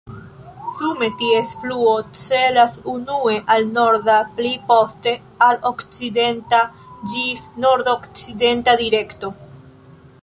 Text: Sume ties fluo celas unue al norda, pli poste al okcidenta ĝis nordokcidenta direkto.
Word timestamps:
Sume 0.77 1.09
ties 1.17 1.51
fluo 1.63 1.91
celas 2.19 2.77
unue 2.93 3.35
al 3.57 3.67
norda, 3.75 4.17
pli 4.39 4.55
poste 4.71 5.15
al 5.49 5.61
okcidenta 5.73 6.63
ĝis 7.13 7.45
nordokcidenta 7.67 8.77
direkto. 8.85 9.33